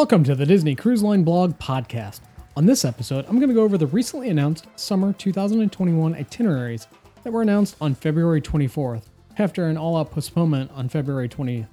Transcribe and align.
Welcome 0.00 0.24
to 0.24 0.34
the 0.34 0.46
Disney 0.46 0.74
Cruise 0.74 1.02
Line 1.02 1.24
blog 1.24 1.58
podcast. 1.58 2.20
On 2.56 2.64
this 2.64 2.86
episode, 2.86 3.26
I'm 3.26 3.36
going 3.36 3.50
to 3.50 3.54
go 3.54 3.64
over 3.64 3.76
the 3.76 3.86
recently 3.88 4.30
announced 4.30 4.66
summer 4.74 5.12
2021 5.12 6.14
itineraries 6.14 6.86
that 7.22 7.30
were 7.30 7.42
announced 7.42 7.76
on 7.82 7.94
February 7.94 8.40
24th, 8.40 9.02
after 9.36 9.66
an 9.66 9.76
all 9.76 9.98
out 9.98 10.10
postponement 10.10 10.70
on 10.74 10.88
February 10.88 11.28
20th. 11.28 11.68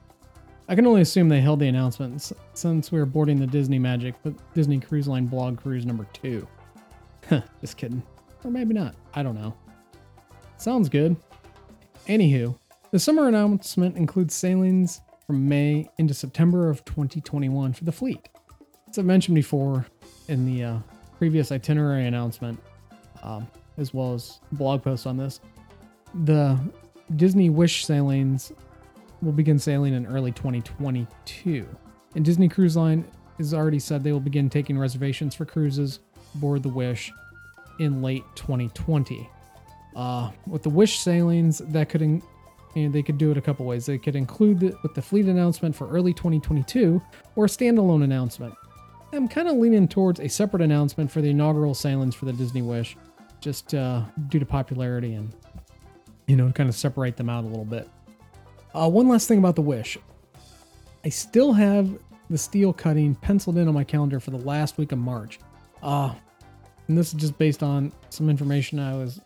I 0.68 0.76
can 0.76 0.86
only 0.86 1.00
assume 1.00 1.30
they 1.30 1.40
held 1.40 1.62
the 1.62 1.70
announcements 1.70 2.34
since 2.54 2.92
we 2.92 3.00
are 3.00 3.06
boarding 3.06 3.40
the 3.40 3.48
Disney 3.48 3.80
Magic, 3.80 4.22
the 4.24 4.36
Disney 4.54 4.82
Cruise 4.82 5.08
Line 5.08 5.28
blog 5.28 5.58
cruise 5.58 5.86
number 5.86 6.06
two. 6.12 6.46
Just 7.62 7.78
kidding. 7.78 8.04
Or 8.44 8.52
maybe 8.52 8.74
not. 8.74 8.94
I 9.14 9.24
don't 9.24 9.36
know. 9.36 9.54
Sounds 10.58 10.90
good. 10.90 11.16
Anywho, 12.10 12.58
the 12.92 13.00
summer 13.00 13.30
announcement 13.30 13.96
includes 13.96 14.36
sailings 14.36 15.00
from 15.28 15.50
May 15.50 15.90
into 15.98 16.14
September 16.14 16.70
of 16.70 16.86
2021 16.86 17.74
for 17.74 17.84
the 17.84 17.92
fleet. 17.92 18.30
As 18.90 18.98
I 18.98 19.02
mentioned 19.02 19.36
before 19.36 19.86
in 20.30 20.46
the 20.46 20.64
uh, 20.64 20.78
previous 21.18 21.52
itinerary 21.52 22.08
announcement, 22.08 22.58
um, 23.22 23.46
as 23.78 23.94
well 23.94 24.14
as 24.14 24.40
blog 24.54 24.82
posts 24.82 25.06
on 25.06 25.18
this, 25.18 25.42
the 26.24 26.58
Disney 27.18 27.50
Wish 27.50 27.86
sailings 27.86 28.54
will 29.22 29.34
begin 29.34 29.60
sailing 29.60 29.94
in 29.94 30.06
early 30.06 30.32
2022. 30.32 31.68
And 32.16 32.24
Disney 32.24 32.48
Cruise 32.48 32.78
Line 32.78 33.06
has 33.38 33.54
already 33.54 33.80
said 33.80 34.06
they 34.06 34.14
will 34.14 34.22
begin 34.22 34.50
taking 34.50 34.80
reservations 34.80 35.36
for 35.36 35.44
cruises 35.44 36.00
aboard 36.36 36.64
the 36.64 36.70
Wish 36.70 37.12
in 37.80 38.02
late 38.02 38.24
2020. 38.36 39.30
Uh, 39.94 40.32
with 40.46 40.64
the 40.64 40.70
Wish 40.70 41.00
sailings, 41.00 41.58
that 41.58 41.90
could 41.90 42.02
in- 42.02 42.24
and 42.78 42.94
they 42.94 43.04
could 43.04 43.18
do 43.18 43.32
it 43.32 43.38
a 43.38 43.42
couple 43.42 43.66
ways. 43.66 43.86
They 43.86 43.98
could 43.98 44.16
include 44.16 44.64
it 44.64 44.76
with 44.84 44.94
the 44.94 45.02
fleet 45.02 45.26
announcement 45.26 45.76
for 45.76 45.90
early 45.90 46.14
2022 46.14 47.02
or 47.36 47.46
a 47.46 47.48
standalone 47.48 48.04
announcement. 48.04 48.54
I'm 49.14 49.28
kind 49.28 49.48
of 49.48 49.58
leaning 49.58 49.88
towards 49.88 50.20
a 50.20 50.28
separate 50.28 50.62
announcement 50.62 51.12
for 51.12 51.22
the 51.22 51.30
inaugural 51.30 51.74
sailings 51.74 52.14
for 52.14 52.26
the 52.26 52.34
Disney 52.34 52.62
Wish, 52.62 52.98
just 53.40 53.74
uh, 53.74 54.04
due 54.28 54.40
to 54.40 54.46
popularity 54.46 55.14
and 55.14 55.34
you 56.28 56.36
know 56.36 56.52
kind 56.52 56.70
of 56.70 56.76
separate 56.76 57.16
them 57.16 57.30
out 57.30 57.44
a 57.44 57.48
little 57.48 57.66
bit. 57.66 57.90
Uh, 58.74 58.90
one 58.90 59.08
last 59.08 59.28
thing 59.28 59.40
about 59.40 59.56
the 59.56 59.62
Wish. 59.62 59.98
I 61.06 61.10
still 61.10 61.54
have 61.54 61.90
the 62.30 62.38
steel 62.38 62.74
cutting 62.74 63.16
penciled 63.16 63.58
in 63.58 63.68
on 63.68 63.74
my 63.74 63.86
calendar 63.86 64.20
for 64.20 64.32
the 64.32 64.38
last 64.38 64.78
week 64.78 64.92
of 64.92 65.00
March. 65.00 65.40
Uh, 65.82 66.14
and 66.88 66.98
this 66.98 67.08
is 67.08 67.14
just 67.14 67.38
based 67.38 67.64
on 67.64 67.94
some 68.10 68.30
information 68.30 68.80
I 68.80 68.96
was 68.98 69.22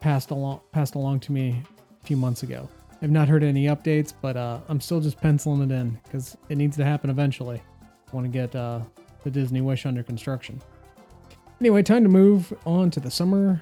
passed 0.00 0.30
along 0.30 0.60
passed 0.72 0.94
along 0.94 1.20
to 1.20 1.32
me 1.32 1.62
few 2.04 2.16
months 2.16 2.42
ago. 2.42 2.68
I've 3.02 3.10
not 3.10 3.28
heard 3.28 3.42
any 3.42 3.66
updates, 3.66 4.12
but 4.20 4.36
uh, 4.36 4.60
I'm 4.68 4.80
still 4.80 5.00
just 5.00 5.20
penciling 5.20 5.70
it 5.70 5.74
in 5.74 5.98
because 6.04 6.36
it 6.48 6.56
needs 6.56 6.76
to 6.76 6.84
happen 6.84 7.10
eventually. 7.10 7.60
Want 8.12 8.24
to 8.24 8.30
get 8.30 8.54
uh, 8.54 8.80
the 9.24 9.30
Disney 9.30 9.60
Wish 9.60 9.86
under 9.86 10.02
construction. 10.02 10.60
Anyway, 11.60 11.82
time 11.82 12.02
to 12.02 12.08
move 12.08 12.52
on 12.64 12.90
to 12.90 13.00
the 13.00 13.10
summer 13.10 13.60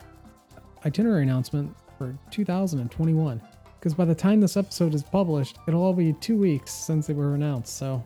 itinerary 0.84 1.22
announcement 1.22 1.74
for 1.98 2.16
2021. 2.30 3.40
Because 3.78 3.94
by 3.94 4.04
the 4.04 4.14
time 4.14 4.40
this 4.40 4.56
episode 4.56 4.94
is 4.94 5.02
published, 5.02 5.58
it'll 5.66 5.82
all 5.82 5.92
be 5.92 6.12
two 6.14 6.36
weeks 6.36 6.72
since 6.72 7.06
they 7.06 7.14
were 7.14 7.34
announced. 7.34 7.76
So, 7.76 8.02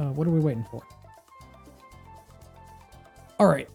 uh, 0.00 0.06
what 0.06 0.26
are 0.26 0.30
we 0.30 0.40
waiting 0.40 0.66
for? 0.70 0.82
All 3.38 3.46
right, 3.46 3.68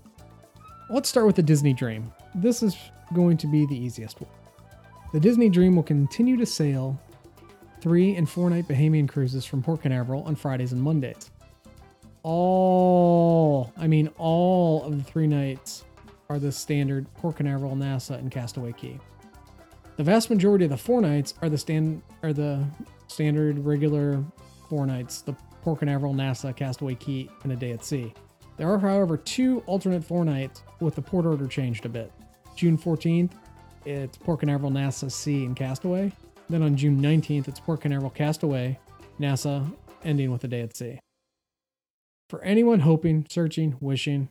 let's 0.89 1.07
start 1.09 1.27
with 1.27 1.35
the 1.35 1.43
Disney 1.43 1.73
Dream. 1.73 2.11
This 2.35 2.61
is 2.61 2.77
going 3.13 3.37
to 3.37 3.47
be 3.47 3.65
the 3.65 3.77
easiest 3.77 4.19
one. 4.19 4.29
The 5.11 5.19
Disney 5.19 5.49
Dream 5.49 5.75
will 5.75 5.83
continue 5.83 6.37
to 6.37 6.45
sail 6.45 6.99
three 7.81 8.15
and 8.15 8.29
four 8.29 8.47
night 8.49 8.67
Bahamian 8.67 9.09
cruises 9.09 9.43
from 9.43 9.63
Port 9.63 9.81
Canaveral 9.81 10.21
on 10.23 10.35
Fridays 10.35 10.71
and 10.71 10.81
Mondays. 10.81 11.31
All, 12.21 13.73
I 13.75 13.87
mean, 13.87 14.09
all 14.19 14.83
of 14.83 14.95
the 14.95 15.03
three 15.03 15.25
nights 15.25 15.83
are 16.29 16.37
the 16.37 16.51
standard 16.51 17.11
Port 17.15 17.37
Canaveral, 17.37 17.75
Nassau, 17.75 18.15
and 18.15 18.29
Castaway 18.29 18.71
Cay. 18.73 18.99
The 19.97 20.03
vast 20.03 20.29
majority 20.29 20.65
of 20.65 20.71
the 20.71 20.77
four 20.77 21.01
nights 21.01 21.33
are 21.41 21.49
the 21.49 21.57
stand 21.57 22.03
are 22.21 22.31
the 22.31 22.63
standard 23.07 23.57
regular 23.65 24.23
four 24.69 24.85
nights, 24.85 25.21
the 25.21 25.33
Port 25.63 25.79
Canaveral, 25.79 26.13
Nassau, 26.13 26.53
Castaway 26.53 26.93
Cay, 26.93 27.29
and 27.43 27.51
a 27.51 27.55
day 27.55 27.71
at 27.71 27.83
sea. 27.83 28.13
There 28.57 28.71
are, 28.71 28.77
however, 28.77 29.17
two 29.17 29.63
alternate 29.65 30.03
four 30.03 30.23
nights 30.23 30.61
with 30.79 30.93
the 30.93 31.01
port 31.01 31.25
order 31.25 31.47
changed 31.47 31.85
a 31.85 31.89
bit. 31.89 32.11
June 32.55 32.77
14th, 32.77 33.31
it's 33.89 34.17
Port 34.17 34.41
Canaveral, 34.41 34.71
Nassau, 34.71 35.07
Sea, 35.07 35.45
and 35.45 35.55
Castaway. 35.55 36.11
Then 36.49 36.61
on 36.61 36.75
June 36.75 37.01
19th, 37.01 37.47
it's 37.47 37.59
Port 37.59 37.81
Canaveral, 37.81 38.11
Castaway, 38.11 38.79
Nassau, 39.17 39.65
ending 40.03 40.31
with 40.31 40.43
a 40.43 40.47
day 40.47 40.61
at 40.61 40.75
sea. 40.75 40.99
For 42.29 42.43
anyone 42.43 42.81
hoping, 42.81 43.25
searching, 43.29 43.75
wishing 43.79 44.29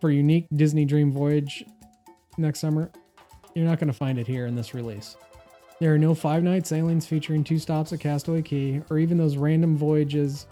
for 0.00 0.10
unique 0.10 0.46
Disney 0.54 0.84
Dream 0.84 1.12
Voyage 1.12 1.64
next 2.36 2.58
summer, 2.58 2.90
you're 3.54 3.64
not 3.64 3.78
going 3.78 3.88
to 3.88 3.96
find 3.96 4.18
it 4.18 4.26
here 4.26 4.46
in 4.46 4.56
this 4.56 4.74
release. 4.74 5.16
There 5.78 5.94
are 5.94 5.98
no 5.98 6.14
five 6.14 6.42
night 6.42 6.66
sailings 6.66 7.06
featuring 7.06 7.44
two 7.44 7.58
stops 7.58 7.92
at 7.92 8.00
Castaway 8.00 8.42
Cay 8.42 8.82
or 8.90 8.98
even 8.98 9.16
those 9.18 9.36
random 9.36 9.76
voyages 9.76 10.46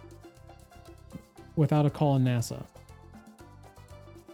without 1.56 1.86
a 1.86 1.90
call 1.90 2.16
in 2.16 2.24
Nassau. 2.24 2.62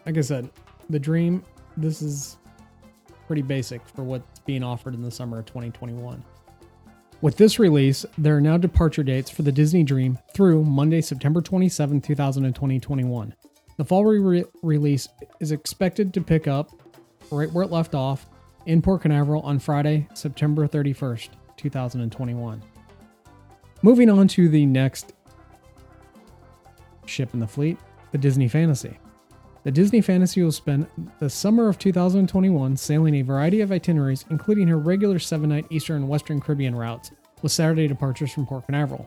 Like 0.04 0.18
I 0.18 0.22
said, 0.22 0.50
the 0.88 0.98
Dream, 0.98 1.44
this 1.76 2.02
is 2.02 2.36
pretty 3.30 3.42
basic 3.42 3.80
for 3.86 4.02
what's 4.02 4.40
being 4.40 4.64
offered 4.64 4.92
in 4.92 5.02
the 5.02 5.10
summer 5.10 5.38
of 5.38 5.46
2021. 5.46 6.20
With 7.20 7.36
this 7.36 7.60
release, 7.60 8.04
there 8.18 8.36
are 8.36 8.40
now 8.40 8.56
departure 8.56 9.04
dates 9.04 9.30
for 9.30 9.42
the 9.42 9.52
Disney 9.52 9.84
Dream 9.84 10.18
through 10.34 10.64
Monday, 10.64 11.00
September 11.00 11.40
27, 11.40 12.00
2021. 12.00 13.34
The 13.76 13.84
fall 13.84 14.04
re- 14.04 14.44
release 14.64 15.08
is 15.38 15.52
expected 15.52 16.12
to 16.14 16.20
pick 16.20 16.48
up 16.48 16.72
right 17.30 17.48
where 17.52 17.62
it 17.62 17.70
left 17.70 17.94
off 17.94 18.26
in 18.66 18.82
Port 18.82 19.02
Canaveral 19.02 19.42
on 19.42 19.60
Friday, 19.60 20.08
September 20.12 20.66
31st, 20.66 21.28
2021. 21.56 22.60
Moving 23.82 24.10
on 24.10 24.26
to 24.26 24.48
the 24.48 24.66
next 24.66 25.12
ship 27.06 27.32
in 27.32 27.38
the 27.38 27.46
fleet, 27.46 27.78
the 28.10 28.18
Disney 28.18 28.48
Fantasy. 28.48 28.98
The 29.62 29.70
Disney 29.70 30.00
Fantasy 30.00 30.42
will 30.42 30.52
spend 30.52 30.86
the 31.18 31.28
summer 31.28 31.68
of 31.68 31.78
2021 31.78 32.78
sailing 32.78 33.16
a 33.16 33.22
variety 33.22 33.60
of 33.60 33.70
itineraries, 33.70 34.24
including 34.30 34.66
her 34.68 34.78
regular 34.78 35.18
seven 35.18 35.50
night 35.50 35.66
Eastern 35.68 35.96
and 35.96 36.08
Western 36.08 36.40
Caribbean 36.40 36.74
routes, 36.74 37.10
with 37.42 37.52
Saturday 37.52 37.86
departures 37.86 38.32
from 38.32 38.46
Port 38.46 38.64
Canaveral. 38.64 39.06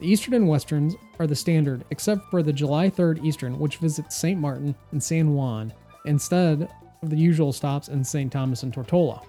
The 0.00 0.06
Eastern 0.06 0.32
and 0.32 0.48
Westerns 0.48 0.94
are 1.18 1.26
the 1.26 1.36
standard, 1.36 1.84
except 1.90 2.30
for 2.30 2.42
the 2.42 2.52
July 2.52 2.88
3rd 2.88 3.22
Eastern, 3.22 3.58
which 3.58 3.76
visits 3.76 4.16
St. 4.16 4.40
Martin 4.40 4.74
and 4.92 5.02
San 5.02 5.34
Juan, 5.34 5.70
instead 6.06 6.70
of 7.02 7.10
the 7.10 7.16
usual 7.16 7.52
stops 7.52 7.88
in 7.88 8.02
St. 8.02 8.32
Thomas 8.32 8.62
and 8.62 8.72
Tortola. 8.72 9.22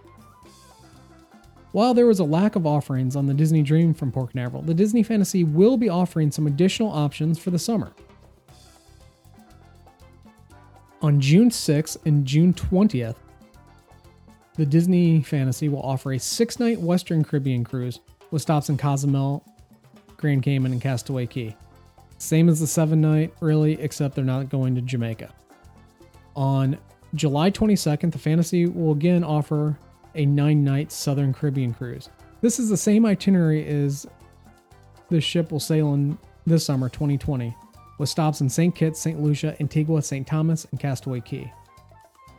While 1.73 1.93
there 1.93 2.07
was 2.07 2.19
a 2.19 2.23
lack 2.23 2.55
of 2.55 2.65
offerings 2.65 3.17
on 3.17 3.25
the 3.25 3.33
Disney 3.33 3.61
Dream 3.61 3.93
from 3.93 4.09
Port 4.09 4.31
Canaveral, 4.31 4.63
the 4.63 4.73
Disney 4.73 5.03
Fantasy 5.03 5.43
will 5.43 5.75
be 5.75 5.89
offering 5.89 6.31
some 6.31 6.47
additional 6.47 6.89
options 6.89 7.37
for 7.37 7.51
the 7.51 7.59
summer. 7.59 7.91
On 11.05 11.21
June 11.21 11.51
6th 11.51 11.97
and 12.07 12.25
June 12.25 12.51
20th, 12.51 13.17
the 14.55 14.65
Disney 14.65 15.21
Fantasy 15.21 15.69
will 15.69 15.83
offer 15.83 16.13
a 16.13 16.17
six 16.19 16.59
night 16.59 16.81
Western 16.81 17.23
Caribbean 17.23 17.63
cruise 17.63 17.99
with 18.31 18.41
stops 18.41 18.69
in 18.69 18.77
Cozumel, 18.77 19.45
Grand 20.17 20.41
Cayman, 20.41 20.71
and 20.71 20.81
Castaway 20.81 21.27
Cay. 21.27 21.55
Same 22.17 22.49
as 22.49 22.59
the 22.59 22.65
seven 22.65 23.01
night, 23.01 23.31
really, 23.39 23.79
except 23.79 24.15
they're 24.15 24.25
not 24.25 24.49
going 24.49 24.73
to 24.73 24.81
Jamaica. 24.81 25.31
On 26.35 26.75
July 27.13 27.51
22nd, 27.51 28.11
the 28.11 28.17
Fantasy 28.17 28.65
will 28.65 28.93
again 28.93 29.23
offer 29.23 29.77
a 30.15 30.25
nine 30.25 30.63
night 30.63 30.91
Southern 30.91 31.35
Caribbean 31.35 31.71
cruise. 31.71 32.09
This 32.41 32.57
is 32.57 32.67
the 32.67 32.77
same 32.77 33.05
itinerary 33.05 33.63
as 33.67 34.07
the 35.09 35.21
ship 35.21 35.51
will 35.51 35.59
sail 35.59 35.93
in 35.93 36.17
this 36.47 36.65
summer, 36.65 36.89
2020, 36.89 37.55
with 37.97 38.09
stops 38.09 38.41
in 38.41 38.49
St. 38.49 38.75
Kitts, 38.75 38.99
St. 38.99 39.21
Lucia, 39.21 39.55
Antigua, 39.59 40.01
St. 40.01 40.25
Thomas, 40.25 40.65
and 40.71 40.79
Castaway 40.79 41.21
Cay. 41.21 41.51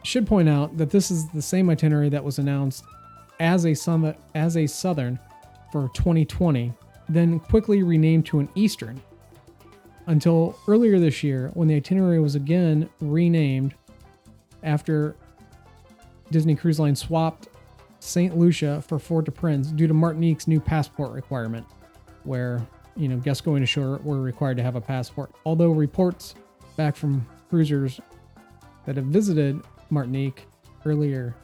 Should 0.04 0.26
point 0.26 0.48
out 0.48 0.76
that 0.76 0.90
this 0.90 1.10
is 1.10 1.28
the 1.30 1.42
same 1.42 1.70
itinerary 1.70 2.08
that 2.10 2.22
was 2.22 2.38
announced 2.38 2.84
as 3.40 3.66
a 3.66 3.74
summit 3.74 4.18
as 4.34 4.56
a 4.56 4.66
southern 4.66 5.18
for 5.72 5.90
2020, 5.94 6.72
then 7.08 7.40
quickly 7.40 7.82
renamed 7.82 8.26
to 8.26 8.38
an 8.38 8.48
eastern 8.54 9.00
until 10.06 10.56
earlier 10.68 10.98
this 10.98 11.22
year 11.22 11.50
when 11.54 11.68
the 11.68 11.74
itinerary 11.74 12.20
was 12.20 12.34
again 12.34 12.88
renamed 13.00 13.74
after 14.62 15.16
Disney 16.30 16.54
Cruise 16.54 16.78
Line 16.78 16.96
swapped 16.96 17.48
St. 18.00 18.36
Lucia 18.36 18.82
for 18.82 18.98
Fort-de-France 18.98 19.68
due 19.68 19.86
to 19.86 19.94
Martinique's 19.94 20.46
new 20.46 20.60
passport 20.60 21.12
requirement, 21.12 21.66
where 22.24 22.66
you 22.96 23.08
know 23.08 23.16
guests 23.16 23.40
going 23.40 23.62
ashore 23.62 24.00
were 24.02 24.20
required 24.20 24.56
to 24.56 24.62
have 24.62 24.76
a 24.76 24.80
passport. 24.80 25.30
Although 25.44 25.70
reports 25.70 26.34
back 26.76 26.96
from 26.96 27.26
cruisers 27.48 28.00
that 28.86 28.96
have 28.96 29.06
visited 29.06 29.60
Martinique 29.90 30.46
earlier, 30.84 31.34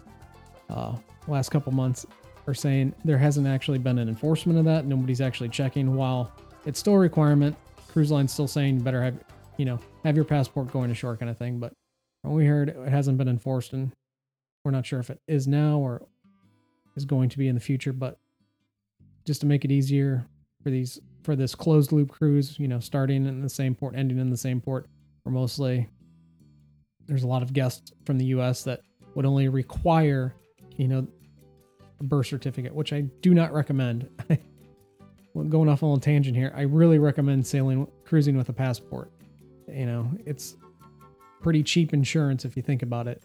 uh, 0.70 0.96
last 1.26 1.50
couple 1.50 1.72
months, 1.72 2.06
are 2.46 2.54
saying 2.54 2.94
there 3.04 3.18
hasn't 3.18 3.46
actually 3.46 3.78
been 3.78 3.98
an 3.98 4.08
enforcement 4.08 4.58
of 4.58 4.64
that. 4.64 4.86
Nobody's 4.86 5.20
actually 5.20 5.48
checking. 5.48 5.94
While 5.94 6.32
it's 6.66 6.78
still 6.78 6.94
a 6.94 6.98
requirement, 6.98 7.56
cruise 7.88 8.10
line's 8.10 8.32
still 8.32 8.48
saying 8.48 8.78
you 8.78 8.82
better 8.82 9.02
have, 9.02 9.14
you 9.58 9.64
know, 9.64 9.78
have 10.04 10.16
your 10.16 10.24
passport 10.24 10.72
going 10.72 10.90
ashore 10.90 11.16
kind 11.16 11.30
of 11.30 11.38
thing. 11.38 11.58
But 11.58 11.72
we 12.24 12.46
heard 12.46 12.70
it 12.70 12.88
hasn't 12.88 13.18
been 13.18 13.28
enforced, 13.28 13.72
and 13.72 13.92
we're 14.64 14.72
not 14.72 14.86
sure 14.86 15.00
if 15.00 15.10
it 15.10 15.20
is 15.28 15.46
now 15.46 15.78
or 15.78 16.02
is 16.96 17.04
going 17.04 17.28
to 17.28 17.38
be 17.38 17.48
in 17.48 17.54
the 17.54 17.60
future. 17.60 17.92
But 17.92 18.18
just 19.24 19.40
to 19.42 19.46
make 19.46 19.64
it 19.64 19.70
easier 19.70 20.26
for 20.62 20.70
these 20.70 21.00
for 21.22 21.36
this 21.36 21.54
closed 21.54 21.92
loop 21.92 22.10
cruise, 22.10 22.58
you 22.58 22.68
know, 22.68 22.80
starting 22.80 23.26
in 23.26 23.40
the 23.40 23.48
same 23.48 23.74
port, 23.74 23.94
ending 23.96 24.18
in 24.18 24.30
the 24.30 24.36
same 24.36 24.60
port, 24.60 24.86
we're 25.24 25.32
mostly 25.32 25.88
there's 27.06 27.22
a 27.22 27.26
lot 27.26 27.42
of 27.42 27.52
guests 27.52 27.92
from 28.04 28.18
the 28.18 28.26
U.S. 28.26 28.62
that 28.64 28.80
would 29.14 29.26
only 29.26 29.48
require, 29.48 30.34
you 30.76 30.88
know, 30.88 31.06
a 32.00 32.04
birth 32.04 32.26
certificate, 32.26 32.74
which 32.74 32.92
I 32.92 33.02
do 33.20 33.34
not 33.34 33.52
recommend. 33.52 34.08
going 35.48 35.68
off 35.68 35.82
on 35.82 35.96
a 35.96 36.00
tangent 36.00 36.36
here, 36.36 36.52
I 36.56 36.62
really 36.62 36.98
recommend 36.98 37.46
sailing 37.46 37.86
cruising 38.04 38.36
with 38.36 38.48
a 38.48 38.52
passport. 38.52 39.10
You 39.68 39.86
know, 39.86 40.10
it's 40.26 40.56
pretty 41.42 41.62
cheap 41.62 41.92
insurance 41.92 42.44
if 42.44 42.56
you 42.56 42.62
think 42.62 42.82
about 42.82 43.06
it. 43.06 43.22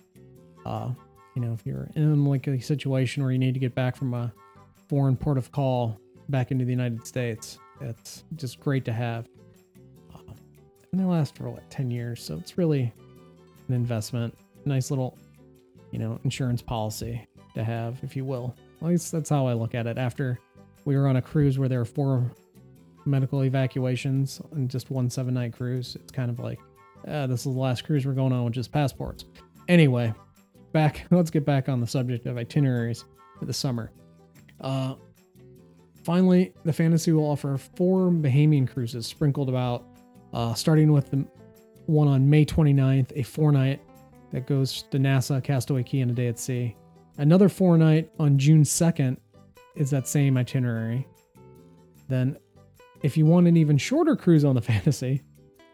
Uh, 0.65 0.91
you 1.35 1.41
know, 1.41 1.53
if 1.53 1.65
you're 1.65 1.89
in 1.95 2.25
like 2.25 2.47
a 2.47 2.59
situation 2.59 3.23
where 3.23 3.31
you 3.31 3.39
need 3.39 3.53
to 3.53 3.59
get 3.59 3.75
back 3.75 3.95
from 3.95 4.13
a 4.13 4.33
foreign 4.88 5.15
port 5.15 5.38
of 5.38 5.51
call 5.51 5.99
back 6.29 6.51
into 6.51 6.65
the 6.65 6.71
United 6.71 7.05
States, 7.05 7.59
it's 7.81 8.24
just 8.35 8.59
great 8.59 8.85
to 8.85 8.94
have. 8.94 9.27
Uh, 10.13 10.33
and 10.91 11.00
they 11.00 11.06
last 11.06 11.35
for 11.35 11.50
what 11.50 11.69
10 11.69 11.91
years, 11.91 12.21
so 12.21 12.35
it's 12.35 12.57
really 12.57 12.91
an 13.68 13.74
investment. 13.74 14.38
Nice 14.65 14.89
little, 14.89 15.18
you 15.91 16.00
know, 16.00 16.19
insurance 16.24 16.62
policy 16.62 17.25
to 17.56 17.63
have, 17.63 18.00
if 18.03 18.15
you 18.15 18.25
will. 18.25 18.56
At 18.81 18.88
least 18.88 19.12
that's 19.12 19.29
how 19.29 19.47
I 19.47 19.53
look 19.53 19.75
at 19.75 19.88
it. 19.88 19.97
After 19.97 20.39
we 20.85 20.95
were 20.95 21.07
on 21.07 21.18
a 21.18 21.21
cruise 21.21 21.59
where 21.59 21.68
there 21.68 21.79
were 21.79 21.85
four 21.85 22.31
medical 23.07 23.44
evacuations 23.44 24.41
and 24.51 24.69
just 24.69 24.91
one 24.91 25.09
seven 25.09 25.33
night 25.33 25.53
cruise. 25.53 25.95
It's 25.95 26.12
kind 26.12 26.30
of 26.30 26.39
like, 26.39 26.59
uh, 27.07 27.27
this 27.27 27.45
is 27.45 27.53
the 27.53 27.59
last 27.59 27.83
cruise 27.85 28.06
we're 28.06 28.13
going 28.13 28.33
on 28.33 28.45
with 28.45 28.53
just 28.53 28.71
passports. 28.71 29.25
Anyway, 29.68 30.13
back, 30.73 31.06
let's 31.12 31.31
get 31.31 31.45
back 31.45 31.69
on 31.69 31.81
the 31.81 31.88
subject 31.88 32.25
of 32.25 32.38
itineraries 32.38 33.06
for 33.39 33.45
the 33.45 33.53
summer. 33.53 33.91
Uh, 34.62 34.95
finally, 36.07 36.54
the 36.63 36.71
Fantasy 36.71 37.12
will 37.12 37.25
offer 37.25 37.57
four 37.57 38.09
Bahamian 38.09 38.65
cruises 38.65 39.06
sprinkled 39.06 39.50
about, 39.50 39.83
uh, 40.31 40.54
starting 40.54 40.94
with 40.94 41.12
the 41.12 41.27
one 41.86 42.07
on 42.07 42.30
May 42.30 42.45
29th, 42.45 43.12
a 43.18 43.24
four 43.24 43.51
night 43.51 43.81
that 44.31 44.48
goes 44.48 44.83
to 44.83 45.00
Nassau, 45.00 45.42
Castaway 45.42 45.83
Cay, 45.83 46.00
and 46.00 46.09
a 46.09 46.13
day 46.13 46.27
at 46.27 46.39
sea. 46.39 46.77
Another 47.18 47.50
four 47.50 47.77
night 47.77 48.09
on 48.19 48.38
June 48.38 48.63
2nd 48.63 49.18
is 49.75 49.89
that 49.89 50.07
same 50.07 50.38
itinerary. 50.38 51.06
Then, 52.07 52.38
if 53.04 53.18
you 53.18 53.25
want 53.25 53.50
an 53.50 53.57
even 53.57 53.77
shorter 53.77 54.15
cruise 54.15 54.45
on 54.45 54.56
the 54.56 54.62
Fantasy, 54.71 55.24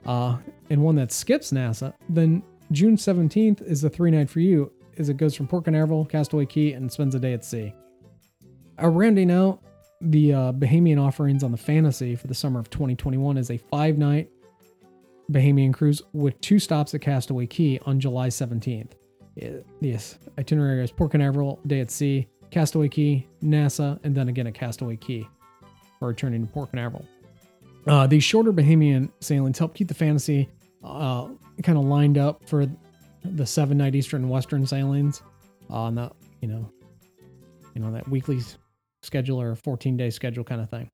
uh, 0.07 0.38
and 0.71 0.81
one 0.81 0.95
that 0.95 1.12
skips 1.12 1.51
Nassau, 1.51 1.91
then 2.09 2.41
June 2.71 2.95
17th 2.95 3.62
is 3.62 3.83
the 3.83 3.89
three 3.89 4.09
night 4.09 4.31
for 4.31 4.39
you, 4.39 4.71
as 4.97 5.09
it 5.09 5.18
goes 5.18 5.35
from 5.35 5.47
Port 5.47 5.65
Canaveral, 5.65 6.06
Castaway 6.06 6.47
Cay, 6.47 6.74
and 6.74 6.91
spends 6.91 7.13
a 7.13 7.19
day 7.19 7.33
at 7.33 7.45
sea. 7.45 7.71
Uh, 8.81 8.88
rounding 8.88 9.30
out 9.30 9.62
the 10.03 10.33
uh, 10.33 10.51
Bahamian 10.51 11.01
offerings 11.01 11.44
on 11.44 11.51
the 11.51 11.57
Fantasy 11.57 12.15
for 12.15 12.27
the 12.27 12.35
summer 12.35 12.59
of 12.59 12.69
2021 12.69 13.38
is 13.38 13.50
a 13.50 13.57
five 13.57 13.97
night 13.97 14.29
Bahamian 15.31 15.73
cruise 15.73 16.01
with 16.11 16.39
two 16.41 16.59
stops 16.59 16.94
at 16.94 17.01
Castaway 17.01 17.47
Cay 17.47 17.79
on 17.85 18.00
July 18.00 18.27
17th. 18.27 18.91
Yes, 19.79 20.19
itinerary 20.38 20.83
is 20.83 20.91
Port 20.91 21.11
Canaveral, 21.11 21.59
day 21.65 21.79
at 21.79 21.89
sea, 21.89 22.27
Castaway 22.51 22.89
Cay, 22.89 23.27
Nassau, 23.41 23.97
and 24.03 24.13
then 24.13 24.29
again 24.29 24.45
at 24.45 24.53
Castaway 24.53 24.97
Cay 24.97 25.27
for 25.97 26.09
returning 26.09 26.45
to 26.45 26.53
Port 26.53 26.69
Canaveral. 26.71 27.07
Uh, 27.88 28.06
these 28.06 28.23
shorter 28.23 28.53
Bahamian 28.53 29.09
sailings 29.21 29.57
help 29.57 29.73
keep 29.73 29.88
the 29.88 29.94
fantasy 29.94 30.49
uh, 30.83 31.29
kind 31.63 31.77
of 31.77 31.85
lined 31.85 32.17
up 32.17 32.47
for 32.47 32.67
the 33.23 33.45
seven 33.45 33.77
night 33.77 33.95
Eastern 33.95 34.23
and 34.23 34.29
Western 34.29 34.65
sailings 34.67 35.21
on 35.69 35.95
the 35.95 36.11
you 36.41 36.47
know 36.47 36.69
you 37.73 37.81
know 37.81 37.91
that 37.91 38.07
weekly 38.07 38.39
schedule 39.03 39.41
or 39.41 39.51
a 39.51 39.55
14 39.55 39.97
day 39.97 40.09
schedule 40.09 40.44
kind 40.44 40.61
of 40.61 40.69
thing. 40.69 40.89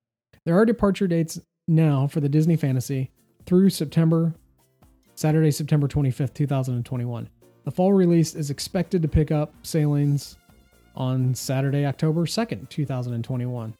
There 0.46 0.58
are 0.58 0.66
departure 0.66 1.08
dates 1.08 1.40
now 1.68 2.08
for 2.08 2.20
the 2.20 2.30
Disney 2.30 2.56
Fantasy 2.56 3.12
through 3.46 3.70
September, 3.70 4.34
Saturday, 5.16 5.52
September 5.52 5.88
25th, 5.88 6.34
2021. 6.34 7.30
The 7.66 7.72
fall 7.72 7.94
release 7.94 8.36
is 8.36 8.50
expected 8.50 9.02
to 9.02 9.08
pick 9.08 9.32
up 9.32 9.54
sailings 9.64 10.38
on 10.96 11.36
Saturday, 11.36 11.86
October 11.86 12.26
2nd, 12.26 12.70
2021. 12.70 13.74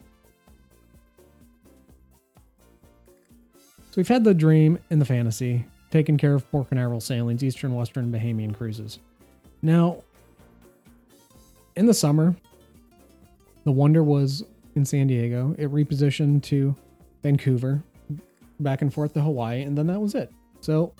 So 3.78 3.94
we've 3.98 4.08
had 4.08 4.24
the 4.24 4.34
dream 4.34 4.78
and 4.92 5.02
the 5.02 5.06
fantasy, 5.06 5.66
taking 5.90 6.18
care 6.18 6.36
of 6.36 6.50
Port 6.52 6.70
Canaveral 6.70 7.00
sailings, 7.00 7.44
Eastern, 7.44 7.74
Western, 7.74 8.12
Bahamian 8.12 8.56
cruises. 8.56 9.00
Now, 9.62 10.04
in 11.76 11.88
the 11.88 11.94
summer, 11.94 12.36
the 13.64 13.72
Wonder 13.72 14.04
was 14.04 14.44
in 14.76 14.86
San 14.86 15.08
Diego. 15.08 15.56
It 15.58 15.72
repositioned 15.72 16.44
to 16.44 16.76
Vancouver, 17.24 17.84
back 18.60 18.82
and 18.82 18.94
forth 18.94 19.14
to 19.14 19.22
Hawaii, 19.22 19.62
and 19.62 19.78
then 19.78 19.88
that 19.88 20.00
was 20.00 20.16
it. 20.16 20.32
So 20.62 20.94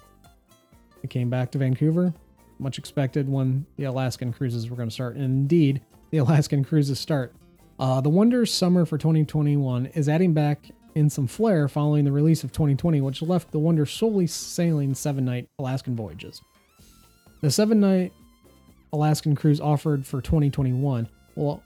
it 1.04 1.10
came 1.10 1.30
back 1.30 1.52
to 1.52 1.58
Vancouver, 1.58 2.14
much 2.60 2.78
expected 2.78 3.30
when 3.30 3.66
the 3.78 3.86
Alaskan 3.86 4.34
cruises 4.34 4.70
were 4.70 4.76
going 4.76 4.90
to 4.90 4.94
start. 4.94 5.16
And 5.16 5.24
indeed, 5.24 5.82
the 6.12 6.18
Alaskan 6.18 6.64
cruises 6.64 7.00
start. 7.00 7.34
Uh, 7.80 8.02
the 8.02 8.10
Wonder 8.10 8.46
Summer 8.46 8.86
for 8.86 8.98
2021 8.98 9.88
is 9.88 10.10
adding 10.10 10.34
back 10.34 10.70
in 10.96 11.10
some 11.10 11.28
flair 11.28 11.68
following 11.68 12.04
the 12.04 12.12
release 12.12 12.44
of 12.44 12.52
2020, 12.52 13.00
which 13.02 13.22
left 13.22 13.52
the 13.52 13.60
Wonder 13.60 13.86
solely 13.86 14.28
sailing 14.28 14.94
seven 14.94 15.24
night 15.24 15.48
Alaskan 15.60 15.96
voyages. 15.96 16.42
The 17.42 17.52
seven 17.52 17.80
night 17.80 18.12
Alaskan 18.92 19.36
cruise 19.36 19.62
offered 19.62 20.06
for 20.06 20.22
2021 20.22 21.08
will 21.36 21.64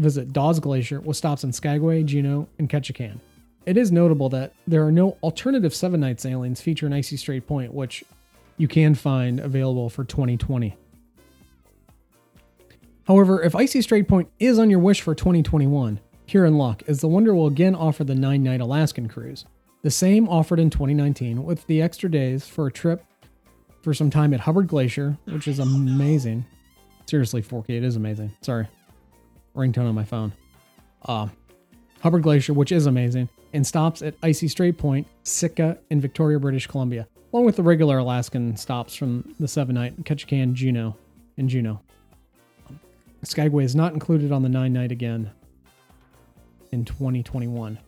visit 0.00 0.32
Dawes 0.32 0.58
Glacier 0.58 1.00
with 1.00 1.16
stops 1.16 1.44
in 1.44 1.52
Skagway, 1.52 2.02
Juneau, 2.02 2.48
and 2.58 2.68
Ketchikan. 2.68 3.20
It 3.66 3.76
is 3.76 3.92
notable 3.92 4.28
that 4.30 4.54
there 4.66 4.84
are 4.86 4.92
no 4.92 5.16
alternative 5.22 5.74
seven 5.74 6.00
night 6.00 6.20
sailings 6.20 6.60
featuring 6.60 6.92
Icy 6.92 7.16
Strait 7.16 7.46
Point, 7.46 7.74
which 7.74 8.02
you 8.56 8.66
can 8.66 8.94
find 8.94 9.38
available 9.38 9.90
for 9.90 10.04
2020. 10.04 10.76
However, 13.06 13.42
if 13.42 13.54
Icy 13.54 13.82
Strait 13.82 14.08
Point 14.08 14.28
is 14.38 14.58
on 14.58 14.70
your 14.70 14.78
wish 14.78 15.02
for 15.02 15.14
2021, 15.14 16.00
you're 16.28 16.44
in 16.44 16.56
luck, 16.58 16.82
as 16.86 17.00
the 17.00 17.08
Wonder 17.08 17.34
will 17.34 17.46
again 17.46 17.74
offer 17.74 18.04
the 18.04 18.14
nine 18.14 18.42
night 18.42 18.60
Alaskan 18.60 19.08
cruise. 19.08 19.44
The 19.82 19.90
same 19.90 20.28
offered 20.28 20.60
in 20.60 20.70
2019, 20.70 21.44
with 21.44 21.66
the 21.66 21.82
extra 21.82 22.10
days 22.10 22.46
for 22.46 22.66
a 22.66 22.72
trip 22.72 23.04
for 23.82 23.94
some 23.94 24.10
time 24.10 24.32
at 24.32 24.40
Hubbard 24.40 24.68
Glacier, 24.68 25.18
which 25.24 25.48
is 25.48 25.58
amazing. 25.58 26.44
Seriously, 27.06 27.42
4K, 27.42 27.70
it 27.70 27.84
is 27.84 27.96
amazing. 27.96 28.30
Sorry. 28.42 28.68
Ringtone 29.54 29.88
on 29.88 29.94
my 29.94 30.04
phone. 30.04 30.32
Uh, 31.04 31.28
Hubbard 32.00 32.22
Glacier, 32.22 32.54
which 32.54 32.72
is 32.72 32.86
amazing, 32.86 33.28
and 33.52 33.66
stops 33.66 34.02
at 34.02 34.14
Icy 34.22 34.48
Strait 34.48 34.78
Point, 34.78 35.06
Sitka, 35.22 35.78
and 35.90 36.00
Victoria, 36.00 36.38
British 36.38 36.66
Columbia, 36.66 37.06
along 37.32 37.44
with 37.44 37.56
the 37.56 37.62
regular 37.62 37.98
Alaskan 37.98 38.56
stops 38.56 38.94
from 38.94 39.34
the 39.38 39.48
seven 39.48 39.74
night 39.74 40.02
Ketchikan, 40.04 40.54
Juneau, 40.54 40.96
and 41.36 41.48
Juneau. 41.48 41.80
Skagway 43.22 43.64
is 43.64 43.76
not 43.76 43.92
included 43.92 44.32
on 44.32 44.42
the 44.42 44.48
nine 44.48 44.72
night 44.72 44.92
again 44.92 45.30
in 46.72 46.84
2021. 46.84 47.78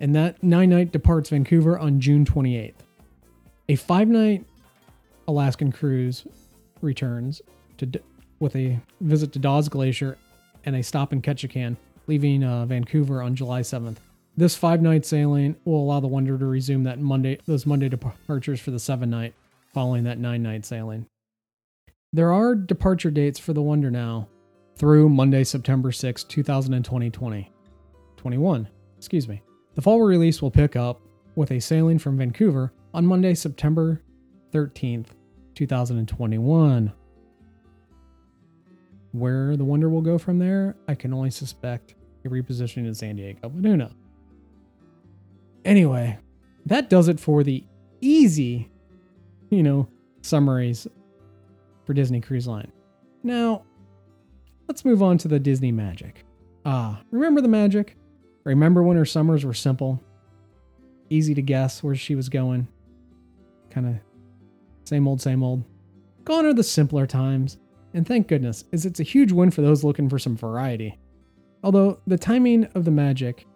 And 0.00 0.14
that 0.14 0.42
nine 0.42 0.70
night 0.70 0.92
departs 0.92 1.30
Vancouver 1.30 1.78
on 1.78 2.00
June 2.00 2.24
28th. 2.24 2.74
A 3.68 3.76
five 3.76 4.08
night 4.08 4.44
Alaskan 5.28 5.72
cruise 5.72 6.26
returns 6.80 7.40
to 7.78 7.88
with 8.40 8.56
a 8.56 8.78
visit 9.00 9.32
to 9.32 9.38
Dawes 9.38 9.68
Glacier 9.68 10.18
and 10.64 10.76
a 10.76 10.82
stop 10.82 11.12
in 11.12 11.22
Ketchikan, 11.22 11.76
leaving 12.06 12.44
uh, 12.44 12.66
Vancouver 12.66 13.22
on 13.22 13.34
July 13.34 13.60
7th. 13.60 13.96
This 14.36 14.56
five 14.56 14.80
night 14.80 15.04
sailing 15.04 15.56
will 15.64 15.82
allow 15.82 16.00
the 16.00 16.06
Wonder 16.06 16.38
to 16.38 16.46
resume 16.46 16.84
that 16.84 16.98
Monday 16.98 17.38
those 17.46 17.66
Monday 17.66 17.90
departures 17.90 18.60
for 18.60 18.70
the 18.70 18.78
seven 18.78 19.10
night 19.10 19.34
following 19.74 20.04
that 20.04 20.18
nine 20.18 20.42
night 20.42 20.64
sailing. 20.64 21.06
There 22.14 22.32
are 22.32 22.54
departure 22.54 23.10
dates 23.10 23.38
for 23.38 23.52
the 23.52 23.62
Wonder 23.62 23.90
now 23.90 24.28
through 24.76 25.08
Monday, 25.10 25.44
September 25.44 25.92
6, 25.92 26.24
2020, 26.24 27.50
21. 28.16 28.68
Excuse 28.96 29.28
me. 29.28 29.42
The 29.74 29.82
fall 29.82 30.00
release 30.00 30.40
will 30.40 30.50
pick 30.50 30.76
up 30.76 31.00
with 31.36 31.50
a 31.50 31.60
sailing 31.60 31.98
from 31.98 32.16
Vancouver 32.18 32.72
on 32.94 33.06
Monday, 33.06 33.34
September 33.34 34.02
13th, 34.52 35.08
2021. 35.54 36.92
Where 39.12 39.56
the 39.56 39.64
Wonder 39.64 39.88
will 39.88 40.00
go 40.02 40.18
from 40.18 40.38
there, 40.38 40.76
I 40.88 40.94
can 40.94 41.12
only 41.12 41.30
suspect 41.30 41.94
a 42.24 42.28
repositioning 42.28 42.86
in 42.86 42.94
San 42.94 43.16
Diego, 43.16 43.48
but 43.48 43.64
who 43.64 43.76
knows? 43.76 43.92
Anyway, 45.64 46.18
that 46.66 46.90
does 46.90 47.08
it 47.08 47.20
for 47.20 47.42
the 47.42 47.64
easy, 48.00 48.70
you 49.50 49.62
know, 49.62 49.88
summaries 50.22 50.86
for 51.84 51.94
Disney 51.94 52.20
Cruise 52.20 52.46
Line. 52.46 52.72
Now, 53.22 53.64
Let's 54.72 54.86
move 54.86 55.02
on 55.02 55.18
to 55.18 55.28
the 55.28 55.38
Disney 55.38 55.70
magic. 55.70 56.24
Ah, 56.64 57.02
remember 57.10 57.42
the 57.42 57.48
magic? 57.48 57.96
Remember 58.44 58.82
when 58.82 58.96
her 58.96 59.04
summers 59.04 59.44
were 59.44 59.52
simple? 59.52 60.02
easy 61.10 61.34
to 61.34 61.42
guess 61.42 61.82
where 61.82 61.94
she 61.94 62.14
was 62.14 62.30
going. 62.30 62.66
Kind 63.68 63.86
of 63.86 63.96
same 64.84 65.06
old, 65.06 65.20
same 65.20 65.42
old. 65.42 65.62
Gone 66.24 66.46
are 66.46 66.54
the 66.54 66.62
simpler 66.62 67.06
times, 67.06 67.58
and 67.94 68.06
thank 68.06 68.28
goodness, 68.28 68.64
as 68.72 68.86
it's 68.86 69.00
a 69.00 69.04
huge 69.04 69.32
win 69.32 69.50
for 69.50 69.62
those 69.62 69.84
looking 69.84 70.08
for 70.08 70.18
some 70.18 70.36
variety. 70.36 70.98
Although 71.62 72.00
the 72.06 72.18
timing 72.18 72.64
of 72.74 72.84
the 72.84 72.90
magic 72.90 73.46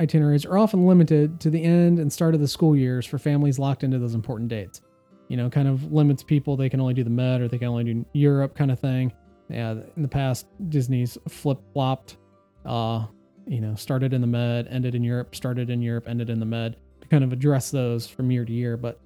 itineraries 0.00 0.44
are 0.44 0.58
often 0.58 0.86
limited 0.86 1.40
to 1.40 1.50
the 1.50 1.62
end 1.62 1.98
and 1.98 2.12
start 2.12 2.34
of 2.34 2.40
the 2.40 2.48
school 2.48 2.76
years 2.76 3.06
for 3.06 3.18
families 3.18 3.58
locked 3.58 3.84
into 3.84 3.98
those 3.98 4.14
important 4.14 4.48
dates. 4.48 4.82
You 5.28 5.36
know, 5.36 5.48
kind 5.48 5.68
of 5.68 5.92
limits 5.92 6.22
people. 6.22 6.56
They 6.56 6.68
can 6.68 6.80
only 6.80 6.94
do 6.94 7.04
the 7.04 7.10
Med 7.10 7.40
or 7.40 7.48
they 7.48 7.58
can 7.58 7.68
only 7.68 7.84
do 7.84 8.04
Europe 8.12 8.54
kind 8.54 8.70
of 8.70 8.78
thing. 8.78 9.12
Yeah, 9.48 9.72
in 9.96 10.02
the 10.02 10.08
past, 10.08 10.46
Disney's 10.68 11.16
flip 11.28 11.58
flopped. 11.72 12.16
Uh, 12.64 13.06
you 13.46 13.60
know, 13.60 13.74
started 13.74 14.14
in 14.14 14.20
the 14.20 14.26
Med, 14.26 14.68
ended 14.70 14.94
in 14.94 15.04
Europe, 15.04 15.34
started 15.34 15.70
in 15.70 15.82
Europe, 15.82 16.08
ended 16.08 16.30
in 16.30 16.40
the 16.40 16.46
Med 16.46 16.76
to 17.00 17.08
kind 17.08 17.24
of 17.24 17.32
address 17.32 17.70
those 17.70 18.06
from 18.06 18.30
year 18.30 18.44
to 18.44 18.52
year. 18.52 18.76
But 18.76 19.00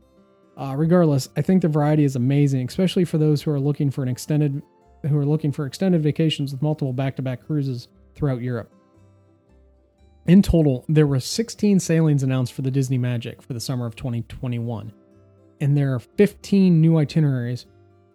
uh, 0.59 0.75
regardless, 0.77 1.29
I 1.37 1.43
think 1.43 1.63
the 1.63 1.69
variety 1.69 2.03
is 2.03 2.17
amazing, 2.17 2.67
especially 2.67 3.05
for 3.05 3.17
those 3.17 3.41
who 3.41 3.53
are 3.53 3.61
looking 3.61 3.93
for 3.93 4.03
an 4.03 4.09
extended, 4.09 4.61
who 5.09 5.17
are 5.17 5.25
looking 5.25 5.53
for 5.53 5.67
extended 5.67 6.03
vacations 6.03 6.51
with 6.53 6.61
multiple 6.63 6.93
back-to-back 6.93 7.47
cruises 7.47 7.87
throughout 8.17 8.43
Europe. 8.43 8.73
In 10.27 10.43
total, 10.43 10.85
there 10.89 11.07
were 11.07 11.21
16 11.21 11.79
sailings 11.79 12.25
announced 12.25 12.53
for 12.53 12.63
the 12.63 12.73
Disney 12.73 12.99
Magic 12.99 13.41
for 13.41 13.55
the 13.55 13.61
summer 13.61 13.87
of 13.87 13.95
2021, 13.95 14.93
and 15.61 15.77
there 15.77 15.95
are 15.95 16.01
15 16.01 16.81
new 16.81 16.99
itineraries 16.99 17.67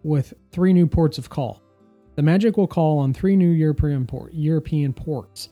with 0.02 0.34
three 0.52 0.74
new 0.74 0.86
ports 0.86 1.16
of 1.16 1.30
call. 1.30 1.62
The 2.14 2.22
Magic 2.22 2.58
will 2.58 2.68
call 2.68 2.98
on 2.98 3.14
three 3.14 3.36
new 3.36 3.48
European, 3.48 4.06
port, 4.06 4.34
European 4.34 4.92
ports 4.92 5.48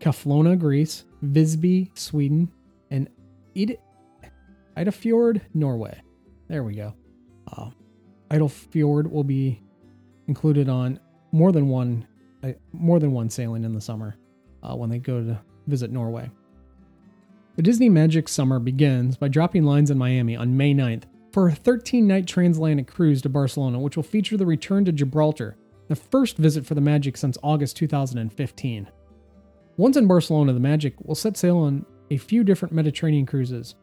Keflona, 0.00 0.58
Greece, 0.58 1.04
Visby, 1.22 1.90
Sweden, 1.94 2.52
and 2.90 3.08
Id- 3.54 3.78
Eidfjord, 4.76 5.40
Norway. 5.54 6.02
There 6.48 6.62
we 6.62 6.74
go. 6.74 6.94
Uh, 7.52 7.70
Eidfjord 8.30 9.10
will 9.10 9.24
be 9.24 9.62
included 10.28 10.68
on 10.68 11.00
more 11.32 11.52
than 11.52 11.68
one 11.68 12.06
uh, 12.42 12.52
more 12.72 12.98
than 12.98 13.12
one 13.12 13.30
sailing 13.30 13.64
in 13.64 13.74
the 13.74 13.80
summer 13.80 14.16
uh, 14.62 14.74
when 14.74 14.90
they 14.90 14.98
go 14.98 15.22
to 15.22 15.40
visit 15.66 15.90
Norway. 15.90 16.30
The 17.56 17.62
Disney 17.62 17.88
Magic 17.88 18.28
Summer 18.28 18.58
begins 18.58 19.16
by 19.16 19.28
dropping 19.28 19.64
lines 19.64 19.90
in 19.90 19.96
Miami 19.96 20.36
on 20.36 20.56
May 20.56 20.74
9th 20.74 21.04
for 21.32 21.48
a 21.48 21.54
13 21.54 22.06
night 22.06 22.26
transatlantic 22.26 22.86
cruise 22.86 23.22
to 23.22 23.28
Barcelona, 23.28 23.78
which 23.78 23.96
will 23.96 24.02
feature 24.02 24.36
the 24.36 24.46
return 24.46 24.84
to 24.84 24.92
Gibraltar, 24.92 25.56
the 25.88 25.96
first 25.96 26.36
visit 26.36 26.66
for 26.66 26.74
the 26.74 26.80
Magic 26.80 27.16
since 27.16 27.38
August 27.42 27.76
2015. 27.76 28.90
Once 29.78 29.96
in 29.96 30.06
Barcelona, 30.06 30.52
the 30.52 30.60
Magic 30.60 30.94
will 31.02 31.14
set 31.14 31.36
sail 31.36 31.58
on 31.58 31.84
a 32.10 32.16
few 32.16 32.44
different 32.44 32.74
Mediterranean 32.74 33.26
cruises 33.26 33.74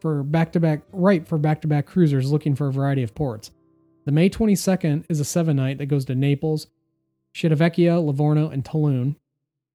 for 0.00 0.22
back-to-back 0.22 0.82
right 0.92 1.26
for 1.26 1.38
back-to-back 1.38 1.86
cruisers 1.86 2.32
looking 2.32 2.54
for 2.54 2.68
a 2.68 2.72
variety 2.72 3.02
of 3.02 3.14
ports. 3.14 3.50
The 4.06 4.12
May 4.12 4.30
22nd 4.30 5.04
is 5.08 5.20
a 5.20 5.24
seven 5.24 5.56
night 5.56 5.78
that 5.78 5.86
goes 5.86 6.04
to 6.06 6.14
Naples, 6.14 6.66
Civitavecchia, 7.34 8.04
Livorno, 8.04 8.48
and 8.48 8.64
Toulon, 8.64 9.16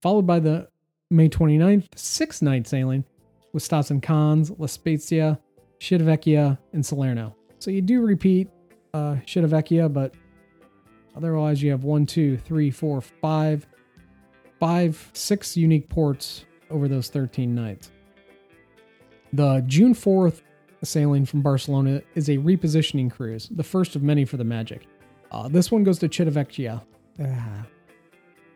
followed 0.01 0.25
by 0.25 0.39
the 0.39 0.67
May 1.10 1.29
29th 1.29 1.88
six 1.96 2.41
night 2.41 2.67
sailing 2.67 3.05
with 3.53 3.63
stops 3.63 3.91
in 3.91 4.01
Cannes, 4.01 4.51
La 4.58 4.67
Spezia, 4.67 5.39
Civitavecchia, 5.79 6.58
and 6.74 6.86
Salerno. 6.86 7.36
So 7.60 7.72
you 7.72 7.82
do 7.82 8.01
repeat 8.01 8.50
uh, 8.94 9.17
but 9.89 10.13
otherwise 11.15 11.62
you 11.62 11.72
have 11.72 11.84
one, 11.84 12.05
two, 12.05 12.38
three, 12.38 12.72
four, 12.72 13.01
five, 13.01 13.67
five, 14.60 15.10
six 15.13 15.55
unique 15.58 15.89
ports 15.89 16.46
over 16.70 16.88
those 16.88 17.10
13 17.10 17.53
nights. 17.53 17.91
The 19.34 19.63
June 19.67 19.94
4th 19.94 20.41
sailing 20.84 21.25
from 21.25 21.41
Barcelona 21.41 22.01
is 22.13 22.29
a 22.29 22.38
repositioning 22.38 23.12
cruise, 23.12 23.50
the 23.50 23.63
first 23.63 23.96
of 23.96 24.03
many 24.03 24.24
for 24.25 24.38
the 24.38 24.44
Magic. 24.44 24.88
Uh, 25.32 25.48
this 25.48 25.72
one 25.72 25.84
goes 25.84 26.00
to 26.00 26.08
Civitavecchia. 26.10 26.82
Ah, 27.22 27.65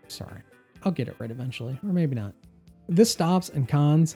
sorry. 0.08 0.42
I'll 0.84 0.92
get 0.92 1.08
it 1.08 1.16
right 1.20 1.32
eventually, 1.32 1.78
or 1.84 1.92
maybe 1.92 2.16
not. 2.16 2.34
This 2.88 3.12
stops 3.12 3.50
in 3.50 3.66
Cannes, 3.66 4.16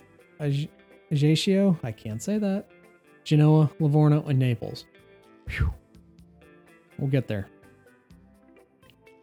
Ajaccio, 1.12 1.78
I 1.84 1.92
can't 1.92 2.22
say 2.22 2.38
that, 2.38 2.70
Genoa, 3.24 3.70
Livorno, 3.80 4.24
and 4.28 4.40
Naples. 4.40 4.86
We'll 6.98 7.10
get 7.10 7.28
there. 7.28 7.48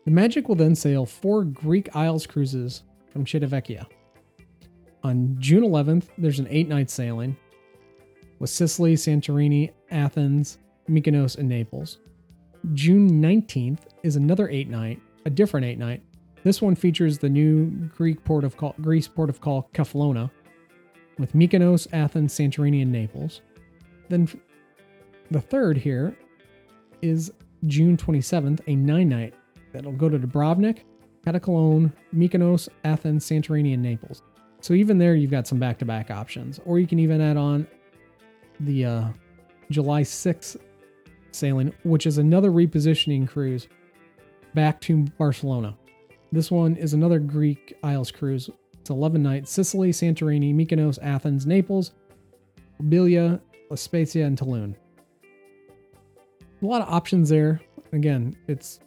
The 0.04 0.10
Magic 0.10 0.48
will 0.48 0.56
then 0.56 0.74
sail 0.74 1.06
four 1.06 1.44
Greek 1.44 1.94
Isles 1.94 2.26
cruises 2.26 2.82
from 3.12 3.24
Civitavecchia. 3.24 3.86
On 5.02 5.36
June 5.38 5.62
11th, 5.62 6.08
there's 6.18 6.40
an 6.40 6.46
eight 6.50 6.68
night 6.68 6.90
sailing 6.90 7.36
with 8.38 8.50
Sicily, 8.50 8.94
Santorini, 8.94 9.72
Athens, 9.90 10.58
Mykonos, 10.88 11.38
and 11.38 11.48
Naples. 11.48 11.98
June 12.74 13.10
19th 13.10 13.80
is 14.02 14.16
another 14.16 14.48
eight 14.50 14.68
night, 14.68 15.00
a 15.24 15.30
different 15.30 15.64
eight 15.64 15.78
night. 15.78 16.02
This 16.42 16.60
one 16.60 16.74
features 16.74 17.18
the 17.18 17.28
new 17.28 17.66
Greek 17.96 18.22
port 18.24 18.44
of 18.44 18.56
call, 18.56 18.74
Greece 18.80 19.08
port 19.08 19.30
of 19.30 19.40
call 19.40 19.70
Keflona, 19.74 20.30
with 21.18 21.32
Mykonos, 21.34 21.86
Athens, 21.92 22.34
Santorini, 22.34 22.82
and 22.82 22.92
Naples. 22.92 23.40
Then 24.08 24.28
the 25.30 25.40
third 25.40 25.78
here 25.78 26.16
is 27.02 27.32
June 27.66 27.96
27th, 27.96 28.60
a 28.66 28.74
nine 28.74 29.08
night 29.08 29.34
that'll 29.72 29.92
go 29.92 30.08
to 30.08 30.18
Dubrovnik, 30.18 30.80
Katakolon, 31.26 31.92
Mykonos, 32.14 32.68
Athens, 32.84 33.24
Santorini, 33.24 33.74
and 33.74 33.82
Naples. 33.82 34.22
So 34.60 34.74
even 34.74 34.98
there, 34.98 35.14
you've 35.14 35.30
got 35.30 35.46
some 35.46 35.58
back-to-back 35.58 36.10
options, 36.10 36.60
or 36.64 36.78
you 36.78 36.86
can 36.86 36.98
even 36.98 37.20
add 37.20 37.36
on 37.36 37.66
the 38.60 38.84
uh, 38.84 39.04
July 39.70 40.02
6th 40.02 40.56
sailing, 41.32 41.72
which 41.84 42.06
is 42.06 42.18
another 42.18 42.50
repositioning 42.50 43.26
cruise 43.26 43.68
back 44.54 44.80
to 44.82 45.04
Barcelona. 45.18 45.76
This 46.32 46.50
one 46.50 46.76
is 46.76 46.92
another 46.92 47.18
Greek 47.18 47.76
Isles 47.82 48.10
cruise. 48.10 48.50
It's 48.78 48.90
11 48.90 49.22
nights 49.22 49.50
Sicily, 49.50 49.92
Santorini, 49.92 50.54
Mykonos, 50.54 50.98
Athens, 51.02 51.46
Naples, 51.46 51.92
Bilia, 52.82 53.40
La 53.70 53.76
Spezia, 53.76 54.26
and 54.26 54.36
Toulon. 54.36 54.76
A 56.62 56.66
lot 56.66 56.82
of 56.82 56.92
options 56.92 57.30
there. 57.30 57.60
Again, 57.92 58.36
it's 58.46 58.80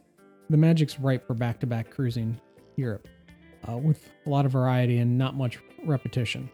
the 0.50 0.58
Magic's 0.58 1.00
ripe 1.00 1.26
for 1.26 1.34
back 1.34 1.60
to 1.62 1.68
back 1.68 1.90
cruising 1.90 2.40
Europe 2.76 3.08
uh, 3.70 3.78
with 3.78 4.10
a 4.26 4.30
lot 4.30 4.46
of 4.46 4.52
variety 4.52 4.98
and 4.98 5.18
not 5.18 5.36
much 5.36 5.60
repetition. 5.86 6.50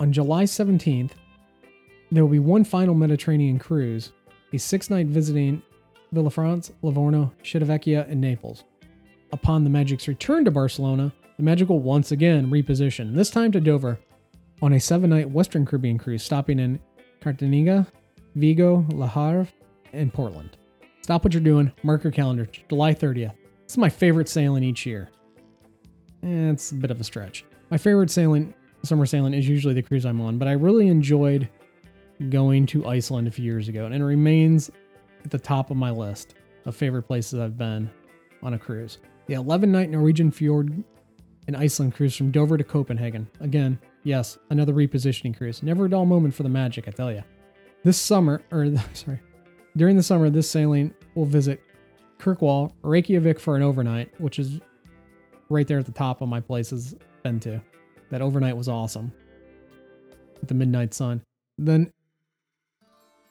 On 0.00 0.12
July 0.12 0.44
17th, 0.44 1.12
there 2.10 2.24
will 2.24 2.30
be 2.30 2.38
one 2.38 2.64
final 2.64 2.94
Mediterranean 2.94 3.58
cruise, 3.58 4.12
a 4.52 4.58
six 4.58 4.90
night 4.90 5.06
visiting 5.06 5.62
Villefranche, 6.14 6.70
Livorno, 6.82 7.32
Civitavecchia, 7.42 8.08
and 8.10 8.20
Naples. 8.20 8.64
Upon 9.32 9.64
the 9.64 9.70
Magic's 9.70 10.06
return 10.06 10.44
to 10.44 10.50
Barcelona, 10.50 11.12
the 11.36 11.42
Magic 11.42 11.68
will 11.68 11.80
once 11.80 12.12
again 12.12 12.50
reposition, 12.50 13.14
this 13.14 13.30
time 13.30 13.50
to 13.52 13.60
Dover, 13.60 13.98
on 14.62 14.72
a 14.72 14.80
seven 14.80 15.10
night 15.10 15.30
Western 15.30 15.66
Caribbean 15.66 15.98
cruise, 15.98 16.22
stopping 16.22 16.60
in 16.60 16.78
Cartagena, 17.20 17.86
Vigo, 18.36 18.86
La 18.92 19.08
Havre, 19.08 19.48
and 19.92 20.12
Portland. 20.12 20.56
Stop 21.02 21.24
what 21.24 21.32
you're 21.34 21.42
doing, 21.42 21.72
mark 21.82 22.04
your 22.04 22.12
calendar, 22.12 22.48
July 22.68 22.94
30th. 22.94 23.32
This 23.62 23.72
is 23.72 23.78
my 23.78 23.88
favorite 23.88 24.28
sailing 24.28 24.62
each 24.62 24.86
year. 24.86 25.10
Eh, 26.24 26.50
it's 26.50 26.72
a 26.72 26.74
bit 26.74 26.90
of 26.90 27.00
a 27.00 27.04
stretch. 27.04 27.44
My 27.70 27.76
favorite 27.76 28.10
sailing, 28.10 28.54
summer 28.82 29.04
sailing, 29.04 29.34
is 29.34 29.46
usually 29.46 29.74
the 29.74 29.82
cruise 29.82 30.06
I'm 30.06 30.20
on, 30.20 30.38
but 30.38 30.48
I 30.48 30.52
really 30.52 30.88
enjoyed 30.88 31.48
going 32.30 32.64
to 32.66 32.86
Iceland 32.86 33.28
a 33.28 33.30
few 33.30 33.44
years 33.44 33.68
ago, 33.68 33.84
and 33.84 33.94
it 33.94 34.02
remains 34.02 34.70
at 35.24 35.30
the 35.30 35.38
top 35.38 35.70
of 35.70 35.76
my 35.76 35.90
list 35.90 36.34
of 36.64 36.74
favorite 36.74 37.02
places 37.02 37.40
I've 37.40 37.58
been 37.58 37.90
on 38.42 38.54
a 38.54 38.58
cruise. 38.58 38.98
The 39.26 39.34
11 39.34 39.70
night 39.70 39.90
Norwegian 39.90 40.30
fjord 40.30 40.82
and 41.46 41.56
Iceland 41.56 41.94
cruise 41.94 42.16
from 42.16 42.30
Dover 42.30 42.56
to 42.56 42.64
Copenhagen. 42.64 43.28
Again, 43.40 43.78
yes, 44.02 44.38
another 44.50 44.72
repositioning 44.72 45.36
cruise. 45.36 45.62
Never 45.62 45.86
a 45.86 45.90
dull 45.90 46.06
moment 46.06 46.34
for 46.34 46.42
the 46.42 46.48
magic, 46.48 46.88
I 46.88 46.90
tell 46.90 47.12
you. 47.12 47.22
This 47.82 47.98
summer, 47.98 48.42
or 48.50 48.72
sorry, 48.94 49.20
during 49.76 49.96
the 49.96 50.02
summer, 50.02 50.30
this 50.30 50.48
sailing 50.48 50.94
will 51.14 51.26
visit 51.26 51.60
Kirkwall, 52.18 52.72
Reykjavik 52.82 53.38
for 53.38 53.56
an 53.56 53.62
overnight, 53.62 54.18
which 54.18 54.38
is 54.38 54.60
right 55.48 55.66
there 55.66 55.78
at 55.78 55.86
the 55.86 55.92
top 55.92 56.20
of 56.20 56.28
my 56.28 56.40
places 56.40 56.94
been 57.22 57.40
to. 57.40 57.60
That 58.10 58.22
overnight 58.22 58.56
was 58.56 58.68
awesome. 58.68 59.12
With 60.40 60.48
the 60.48 60.54
midnight 60.54 60.94
sun. 60.94 61.22
Then 61.58 61.90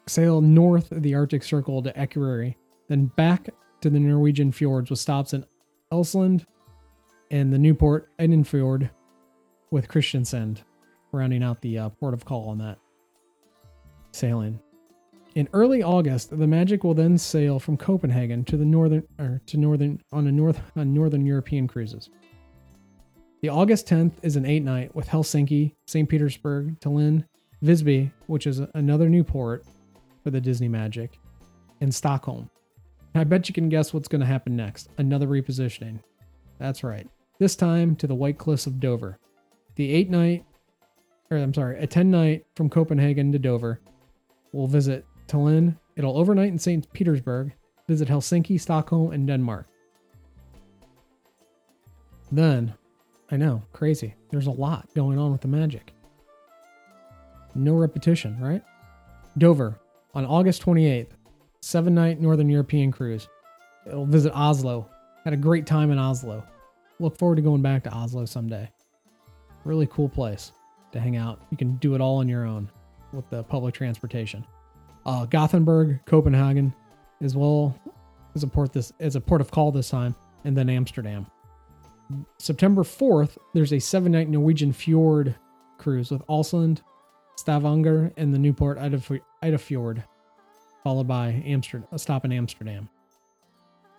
sail 0.08 0.42
north 0.42 0.92
of 0.92 1.04
the 1.04 1.16
Arctic 1.16 1.44
Circle 1.44 1.84
to 1.84 1.94
Akureyri, 1.94 2.56
then 2.88 3.06
back 3.16 3.50
to 3.82 3.90
the 3.90 4.00
Norwegian 4.00 4.52
fjords 4.52 4.90
with 4.90 5.00
stops 5.00 5.34
in 5.34 5.46
Elsland 5.92 6.46
and 7.32 7.52
the 7.54 7.58
Newport 7.58 8.10
Eidfjord 8.20 8.90
with 9.72 9.88
Kristiansand, 9.88 10.60
rounding 11.12 11.44
out 11.44 11.62
the 11.62 11.78
uh, 11.80 11.90
port 11.90 12.14
of 12.14 12.26
call 12.26 12.50
on 12.50 12.58
that 12.60 12.78
sailing. 14.12 14.60
In 15.36 15.50
early 15.52 15.82
August, 15.82 16.38
the 16.38 16.46
Magic 16.46 16.84
will 16.84 16.94
then 16.94 17.18
sail 17.18 17.60
from 17.60 17.76
Copenhagen 17.76 18.46
to 18.46 18.56
the 18.56 18.66
northern 18.66 19.04
or 19.18 19.42
to 19.48 19.58
northern 19.58 20.00
on 20.12 20.28
a 20.28 20.32
north 20.32 20.62
on 20.76 20.94
northern 20.94 21.26
European 21.26 21.68
cruises. 21.68 22.12
The 23.42 23.50
August 23.50 23.88
10th 23.88 24.14
is 24.22 24.36
an 24.36 24.46
eight 24.46 24.64
night 24.64 24.96
with 24.96 25.08
Helsinki, 25.08 25.74
St. 25.88 26.08
Petersburg, 26.08 26.80
Tallinn, 26.80 27.26
Visby, 27.64 28.12
which 28.28 28.46
is 28.46 28.62
another 28.76 29.10
new 29.10 29.24
port 29.24 29.66
for 30.24 30.30
the 30.30 30.40
Disney 30.40 30.68
Magic, 30.68 31.20
and 31.82 31.94
Stockholm. 31.94 32.50
I 33.16 33.24
bet 33.24 33.50
you 33.50 33.54
can 33.54 33.70
guess 33.70 33.92
what's 33.92 34.08
going 34.08 34.22
to 34.22 34.28
happen 34.28 34.56
next. 34.56 34.90
Another 35.00 35.28
repositioning. 35.28 36.00
That's 36.60 36.84
right. 36.84 37.08
This 37.40 37.56
time 37.56 37.96
to 37.98 38.08
the 38.08 38.16
White 38.16 38.38
Cliffs 38.38 38.68
of 38.68 38.80
Dover. 38.80 39.18
The 39.76 39.92
eight 39.92 40.12
night, 40.12 40.46
or 41.32 41.38
I'm 41.38 41.54
sorry, 41.54 41.80
a 41.80 41.88
10 41.88 42.12
night 42.12 42.46
from 42.56 42.70
Copenhagen 42.70 43.32
to 43.32 43.40
Dover. 43.40 43.82
We'll 44.52 44.68
visit 44.68 45.06
Tallinn. 45.34 45.78
It'll 45.96 46.18
overnight 46.18 46.50
in 46.50 46.60
St. 46.60 46.92
Petersburg, 46.94 47.54
visit 47.88 48.08
Helsinki, 48.08 48.60
Stockholm, 48.60 49.12
and 49.12 49.28
Denmark. 49.28 49.68
Then, 52.32 52.74
I 53.32 53.38
know, 53.38 53.62
crazy. 53.74 54.16
There's 54.32 54.48
a 54.48 54.52
lot 54.52 54.88
going 54.96 55.20
on 55.20 55.32
with 55.32 55.42
the 55.42 55.48
magic. 55.48 55.94
No 57.56 57.76
repetition, 57.76 58.40
right? 58.40 58.64
Dover 59.38 59.80
on 60.16 60.26
August 60.26 60.64
28th, 60.64 61.12
seven 61.62 61.94
night 61.94 62.20
Northern 62.20 62.50
European 62.50 62.92
cruise. 62.92 63.28
It'll 63.86 64.06
visit 64.06 64.34
Oslo. 64.34 64.90
Had 65.24 65.34
a 65.34 65.38
great 65.38 65.66
time 65.66 65.92
in 65.92 66.00
Oslo. 66.00 66.44
Look 67.00 67.18
forward 67.18 67.36
to 67.36 67.42
going 67.42 67.62
back 67.62 67.84
to 67.84 67.92
Oslo 67.92 68.26
someday. 68.26 68.70
Really 69.64 69.88
cool 69.88 70.10
place 70.10 70.52
to 70.92 71.00
hang 71.00 71.18
out. 71.18 71.42
You 71.50 71.58
can 71.58 71.76
do 71.78 71.96
it 71.96 72.02
all 72.02 72.18
on 72.18 72.28
your 72.28 72.46
own 72.46 72.70
with 73.12 73.30
the 73.30 73.44
public 73.44 73.74
transportation. 73.76 74.46
Uh, 75.06 75.26
Gothenburg, 75.26 76.00
Copenhagen, 76.06 76.74
as 77.22 77.36
well 77.36 77.78
as 78.36 78.44
a 78.44 78.48
port 78.48 78.74
this 78.74 78.94
as 79.00 79.16
a 79.16 79.22
port 79.22 79.42
of 79.42 79.52
call 79.52 79.72
this 79.72 79.90
time, 79.90 80.16
and 80.44 80.56
then 80.56 80.70
Amsterdam. 80.70 81.28
September 82.38 82.84
4th, 82.84 83.38
there's 83.54 83.74
a 83.74 83.80
seven 83.80 84.12
night 84.12 84.30
Norwegian 84.30 84.74
fjord 84.74 85.36
cruise 85.78 86.12
with 86.12 86.26
Alsland, 86.28 86.82
Stavanger, 87.38 88.12
and 88.18 88.34
the 88.34 88.40
Newport 88.40 88.78
Eidfjord, 88.78 90.04
followed 90.84 91.08
by 91.08 91.44
Amsterdam, 91.46 91.88
a 91.92 92.00
stop 92.00 92.26
in 92.26 92.32
Amsterdam. 92.32 92.90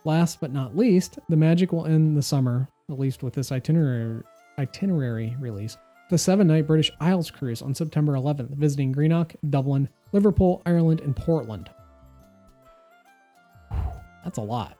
Last 0.04 0.40
but 0.40 0.52
not 0.52 0.76
least, 0.76 1.18
the 1.28 1.36
magic 1.36 1.72
will 1.72 1.86
end 1.86 2.16
the 2.16 2.22
summer, 2.22 2.68
at 2.90 2.98
least 2.98 3.22
with 3.22 3.34
this 3.34 3.50
itinerary, 3.50 4.22
itinerary 4.58 5.34
release, 5.40 5.76
the 6.10 6.18
seven 6.18 6.46
night 6.46 6.66
British 6.66 6.90
Isles 7.00 7.30
cruise 7.30 7.62
on 7.62 7.74
September 7.74 8.12
11th, 8.12 8.50
visiting 8.50 8.92
Greenock, 8.92 9.34
Dublin, 9.48 9.88
Liverpool, 10.12 10.62
Ireland, 10.66 11.00
and 11.00 11.16
Portland. 11.16 11.70
That's 14.22 14.38
a 14.38 14.42
lot. 14.42 14.76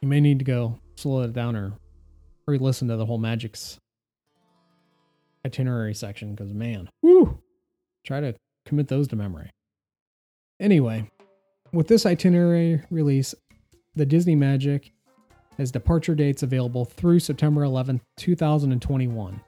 You 0.00 0.08
may 0.08 0.20
need 0.20 0.38
to 0.40 0.44
go 0.44 0.78
slow 0.96 1.22
it 1.22 1.32
down 1.32 1.56
or 1.56 1.72
re 2.46 2.58
listen 2.58 2.88
to 2.88 2.96
the 2.96 3.06
whole 3.06 3.18
Magic's 3.18 3.78
itinerary 5.44 5.94
section 5.94 6.34
because, 6.34 6.52
man, 6.52 6.88
whoo, 7.02 7.40
try 8.04 8.20
to 8.20 8.34
commit 8.66 8.88
those 8.88 9.08
to 9.08 9.16
memory. 9.16 9.50
Anyway, 10.60 11.10
with 11.72 11.88
this 11.88 12.06
itinerary 12.06 12.80
release, 12.90 13.34
the 13.94 14.06
Disney 14.06 14.36
Magic 14.36 14.92
has 15.58 15.70
departure 15.70 16.14
dates 16.14 16.42
available 16.42 16.84
through 16.84 17.18
September 17.18 17.62
11th, 17.62 18.00
2021. 18.16 19.40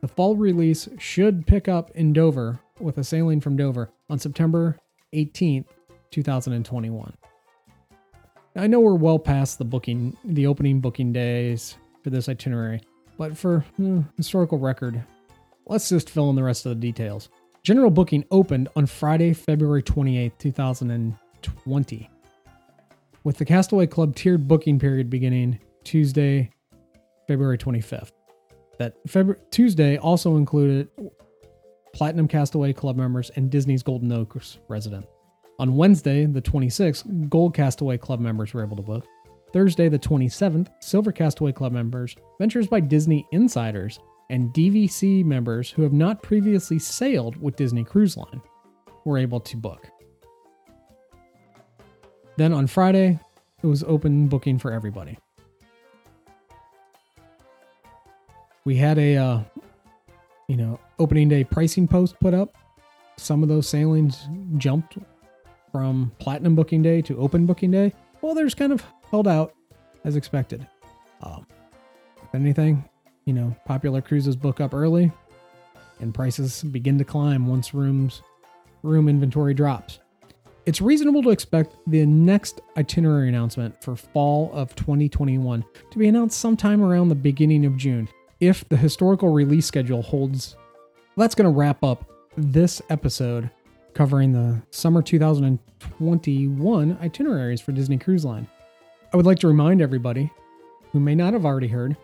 The 0.00 0.08
fall 0.08 0.36
release 0.36 0.88
should 0.98 1.46
pick 1.46 1.66
up 1.66 1.90
in 1.92 2.12
Dover 2.12 2.60
with 2.78 2.98
a 2.98 3.04
sailing 3.04 3.40
from 3.40 3.56
Dover 3.56 3.90
on 4.08 4.18
September 4.18 4.78
18th, 5.12 5.66
2021. 6.12 7.14
I 8.54 8.66
know 8.66 8.80
we're 8.80 8.94
well 8.94 9.18
past 9.18 9.58
the 9.58 9.64
booking, 9.64 10.16
the 10.24 10.46
opening 10.46 10.80
booking 10.80 11.12
days 11.12 11.76
for 12.02 12.10
this 12.10 12.28
itinerary, 12.28 12.80
but 13.16 13.36
for 13.36 13.64
eh, 13.82 14.02
historical 14.16 14.58
record, 14.58 15.02
let's 15.66 15.88
just 15.88 16.10
fill 16.10 16.30
in 16.30 16.36
the 16.36 16.42
rest 16.44 16.64
of 16.64 16.70
the 16.70 16.76
details. 16.76 17.28
General 17.64 17.90
booking 17.90 18.24
opened 18.30 18.68
on 18.76 18.86
Friday, 18.86 19.32
February 19.32 19.82
28th, 19.82 20.38
2020, 20.38 22.10
with 23.24 23.36
the 23.36 23.44
Castaway 23.44 23.86
Club 23.86 24.14
tiered 24.14 24.46
booking 24.46 24.78
period 24.78 25.10
beginning 25.10 25.58
Tuesday, 25.82 26.50
February 27.26 27.58
25th. 27.58 28.12
That 28.78 28.94
February, 29.06 29.40
Tuesday 29.50 29.96
also 29.96 30.36
included 30.36 30.88
Platinum 31.92 32.28
Castaway 32.28 32.72
Club 32.72 32.96
members 32.96 33.30
and 33.36 33.50
Disney's 33.50 33.82
Golden 33.82 34.12
Oaks 34.12 34.58
resident. 34.68 35.06
On 35.58 35.74
Wednesday, 35.74 36.26
the 36.26 36.40
26th, 36.40 37.28
Gold 37.28 37.54
Castaway 37.54 37.98
Club 37.98 38.20
members 38.20 38.54
were 38.54 38.62
able 38.62 38.76
to 38.76 38.82
book. 38.82 39.04
Thursday, 39.52 39.88
the 39.88 39.98
27th, 39.98 40.68
Silver 40.80 41.10
Castaway 41.10 41.52
Club 41.52 41.72
members, 41.72 42.14
Ventures 42.38 42.68
by 42.68 42.80
Disney 42.80 43.26
insiders, 43.32 43.98
and 44.30 44.52
DVC 44.52 45.24
members 45.24 45.70
who 45.70 45.82
have 45.82 45.92
not 45.92 46.22
previously 46.22 46.78
sailed 46.78 47.40
with 47.40 47.56
Disney 47.56 47.82
Cruise 47.82 48.16
Line 48.16 48.42
were 49.04 49.18
able 49.18 49.40
to 49.40 49.56
book. 49.56 49.88
Then 52.36 52.52
on 52.52 52.66
Friday, 52.66 53.18
it 53.62 53.66
was 53.66 53.82
open 53.84 54.28
booking 54.28 54.58
for 54.58 54.70
everybody. 54.70 55.18
We 58.68 58.76
had 58.76 58.98
a, 58.98 59.16
uh, 59.16 59.40
you 60.46 60.58
know, 60.58 60.78
opening 60.98 61.30
day 61.30 61.42
pricing 61.42 61.88
post 61.88 62.20
put 62.20 62.34
up. 62.34 62.54
Some 63.16 63.42
of 63.42 63.48
those 63.48 63.66
sailings 63.66 64.28
jumped 64.58 64.98
from 65.72 66.12
platinum 66.18 66.54
booking 66.54 66.82
day 66.82 67.00
to 67.00 67.16
open 67.18 67.46
booking 67.46 67.70
day. 67.70 67.94
Well, 68.20 68.34
there's 68.34 68.54
kind 68.54 68.70
of 68.70 68.84
held 69.10 69.26
out 69.26 69.54
as 70.04 70.16
expected. 70.16 70.66
Um, 71.22 71.46
if 72.22 72.34
anything, 72.34 72.86
you 73.24 73.32
know, 73.32 73.56
popular 73.64 74.02
cruises 74.02 74.36
book 74.36 74.60
up 74.60 74.74
early 74.74 75.10
and 76.00 76.12
prices 76.12 76.62
begin 76.62 76.98
to 76.98 77.04
climb 77.04 77.46
once 77.46 77.72
rooms 77.72 78.20
room 78.82 79.08
inventory 79.08 79.54
drops. 79.54 79.98
It's 80.66 80.82
reasonable 80.82 81.22
to 81.22 81.30
expect 81.30 81.74
the 81.86 82.04
next 82.04 82.60
itinerary 82.76 83.30
announcement 83.30 83.82
for 83.82 83.96
fall 83.96 84.50
of 84.52 84.76
2021 84.76 85.64
to 85.90 85.98
be 85.98 86.06
announced 86.06 86.38
sometime 86.38 86.82
around 86.82 87.08
the 87.08 87.14
beginning 87.14 87.64
of 87.64 87.74
June 87.78 88.06
if 88.40 88.68
the 88.68 88.76
historical 88.76 89.30
release 89.30 89.66
schedule 89.66 90.02
holds. 90.02 90.56
That's 91.16 91.34
going 91.34 91.52
to 91.52 91.56
wrap 91.56 91.82
up 91.82 92.10
this 92.36 92.80
episode 92.90 93.50
covering 93.94 94.32
the 94.32 94.62
summer 94.70 95.02
2021 95.02 96.98
itineraries 97.02 97.60
for 97.60 97.72
Disney 97.72 97.98
Cruise 97.98 98.24
Line. 98.24 98.46
I 99.12 99.16
would 99.16 99.26
like 99.26 99.38
to 99.40 99.48
remind 99.48 99.82
everybody 99.82 100.30
who 100.92 101.00
may 101.00 101.14
not 101.14 101.32
have 101.32 101.44
already 101.44 101.68
heard 101.68 101.96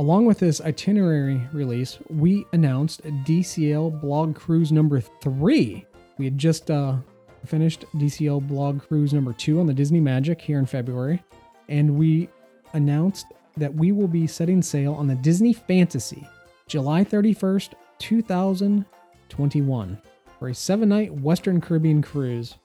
Along 0.00 0.26
with 0.26 0.38
this 0.38 0.60
itinerary 0.60 1.42
release, 1.52 1.98
we 2.08 2.46
announced 2.52 3.02
DCL 3.02 4.00
Blog 4.00 4.36
Cruise 4.36 4.70
number 4.70 5.00
three. 5.00 5.84
We 6.18 6.24
had 6.24 6.38
just 6.38 6.70
uh, 6.70 6.98
finished 7.44 7.84
DCL 7.96 8.46
Blog 8.46 8.80
Cruise 8.80 9.12
number 9.12 9.32
two 9.32 9.58
on 9.58 9.66
the 9.66 9.74
Disney 9.74 9.98
Magic 9.98 10.40
here 10.40 10.60
in 10.60 10.66
February, 10.66 11.20
and 11.68 11.98
we 11.98 12.28
announced 12.74 13.26
that 13.58 13.74
we 13.74 13.92
will 13.92 14.08
be 14.08 14.26
setting 14.26 14.62
sail 14.62 14.94
on 14.94 15.06
the 15.06 15.14
Disney 15.14 15.52
Fantasy 15.52 16.26
July 16.66 17.04
31st, 17.04 17.70
2021, 17.98 19.98
for 20.38 20.48
a 20.48 20.54
seven 20.54 20.88
night 20.88 21.12
Western 21.14 21.60
Caribbean 21.60 22.02
cruise 22.02 22.56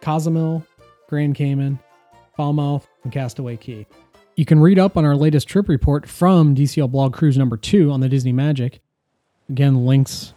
Cozumel, 0.00 0.64
Grand 1.08 1.34
Cayman, 1.34 1.78
Falmouth, 2.36 2.88
and 3.04 3.12
Castaway 3.12 3.56
Cay. 3.56 3.86
You 4.34 4.44
can 4.44 4.60
read 4.60 4.78
up 4.78 4.96
on 4.96 5.04
our 5.04 5.14
latest 5.14 5.46
trip 5.46 5.68
report 5.68 6.08
from 6.08 6.54
DCL 6.54 6.90
Blog 6.90 7.12
Cruise 7.12 7.38
number 7.38 7.56
two 7.56 7.92
on 7.92 8.00
the 8.00 8.08
Disney 8.08 8.32
Magic. 8.32 8.80
Again, 9.48 9.86
links 9.86 10.32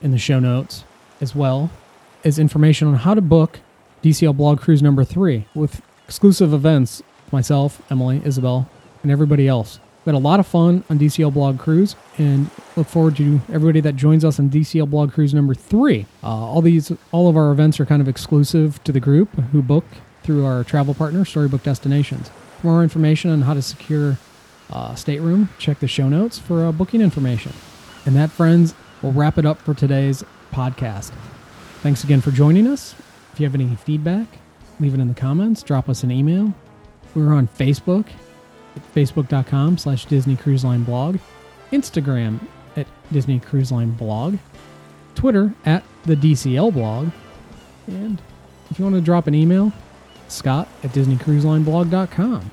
in 0.00 0.12
the 0.12 0.18
show 0.18 0.38
notes, 0.38 0.84
as 1.20 1.34
well 1.34 1.70
as 2.24 2.38
information 2.38 2.88
on 2.88 2.94
how 2.94 3.14
to 3.14 3.20
book 3.20 3.60
DCL 4.02 4.36
Blog 4.36 4.60
Cruise 4.60 4.82
number 4.82 5.04
three 5.04 5.46
with 5.54 5.82
exclusive 6.06 6.54
events. 6.54 7.02
Myself, 7.32 7.82
Emily, 7.90 8.22
Isabel, 8.24 8.68
and 9.02 9.10
everybody 9.10 9.48
else. 9.48 9.78
We 10.04 10.10
had 10.10 10.16
a 10.16 10.22
lot 10.22 10.40
of 10.40 10.48
fun 10.48 10.82
on 10.90 10.98
DCL 10.98 11.32
Blog 11.32 11.60
Cruise 11.60 11.94
and 12.18 12.50
look 12.74 12.88
forward 12.88 13.16
to 13.16 13.40
everybody 13.52 13.80
that 13.80 13.94
joins 13.94 14.24
us 14.24 14.40
on 14.40 14.50
DCL 14.50 14.90
Blog 14.90 15.12
Cruise 15.12 15.32
number 15.32 15.54
three. 15.54 16.06
Uh, 16.24 16.26
all 16.26 16.60
these, 16.60 16.92
all 17.12 17.28
of 17.28 17.36
our 17.36 17.52
events 17.52 17.78
are 17.78 17.86
kind 17.86 18.02
of 18.02 18.08
exclusive 18.08 18.82
to 18.82 18.90
the 18.90 18.98
group 18.98 19.32
who 19.52 19.62
book 19.62 19.84
through 20.24 20.44
our 20.44 20.64
travel 20.64 20.92
partner, 20.92 21.24
Storybook 21.24 21.62
Destinations. 21.62 22.30
For 22.60 22.68
more 22.68 22.82
information 22.82 23.30
on 23.30 23.42
how 23.42 23.54
to 23.54 23.62
secure 23.62 24.18
uh, 24.70 24.96
stateroom, 24.96 25.50
check 25.58 25.78
the 25.78 25.88
show 25.88 26.08
notes 26.08 26.36
for 26.38 26.64
uh, 26.64 26.72
booking 26.72 27.00
information. 27.00 27.52
And 28.04 28.16
that, 28.16 28.30
friends, 28.30 28.74
will 29.02 29.12
wrap 29.12 29.38
it 29.38 29.46
up 29.46 29.60
for 29.60 29.72
today's 29.72 30.24
podcast. 30.52 31.12
Thanks 31.80 32.02
again 32.02 32.20
for 32.20 32.32
joining 32.32 32.66
us. 32.66 32.96
If 33.32 33.40
you 33.40 33.46
have 33.46 33.54
any 33.54 33.74
feedback, 33.76 34.26
leave 34.80 34.94
it 34.94 35.00
in 35.00 35.08
the 35.08 35.14
comments, 35.14 35.62
drop 35.62 35.88
us 35.88 36.02
an 36.02 36.10
email. 36.10 36.52
We're 37.14 37.32
on 37.32 37.46
Facebook 37.46 38.06
facebook.com 38.94 39.78
slash 39.78 40.06
Disney 40.06 40.36
Cruise 40.36 40.64
Line 40.64 40.84
blog, 40.84 41.18
Instagram 41.72 42.40
at 42.76 42.86
Disney 43.12 43.40
Cruise 43.40 43.72
Line 43.72 43.92
blog, 43.92 44.38
Twitter 45.14 45.54
at 45.64 45.84
the 46.04 46.16
DCL 46.16 46.72
blog, 46.72 47.10
and 47.86 48.20
if 48.70 48.78
you 48.78 48.84
want 48.84 48.96
to 48.96 49.02
drop 49.02 49.26
an 49.26 49.34
email, 49.34 49.72
Scott 50.28 50.68
at 50.82 50.92
DisneyCruiseLineBlog.com. 50.92 52.50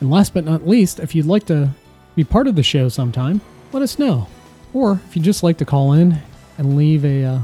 And 0.00 0.10
last 0.10 0.34
but 0.34 0.44
not 0.44 0.66
least, 0.66 0.98
if 0.98 1.14
you'd 1.14 1.26
like 1.26 1.46
to 1.46 1.70
be 2.16 2.24
part 2.24 2.48
of 2.48 2.56
the 2.56 2.62
show 2.62 2.88
sometime, 2.88 3.40
let 3.72 3.82
us 3.82 3.98
know. 3.98 4.26
Or 4.72 5.00
if 5.06 5.14
you'd 5.14 5.24
just 5.24 5.42
like 5.42 5.58
to 5.58 5.64
call 5.64 5.92
in 5.92 6.20
and 6.58 6.76
leave 6.76 7.04
a 7.04 7.24
uh, 7.24 7.38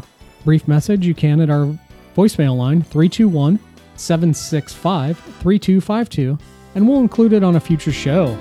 brief 0.44 0.66
message, 0.66 1.06
you 1.06 1.14
can 1.14 1.40
at 1.40 1.50
our 1.50 1.66
voicemail 2.16 2.56
line 2.56 2.82
321 2.82 3.60
765 3.94 5.18
3252, 5.18 6.38
and 6.74 6.88
we'll 6.88 7.00
include 7.00 7.32
it 7.32 7.42
on 7.42 7.56
a 7.56 7.60
future 7.60 7.92
show. 7.92 8.36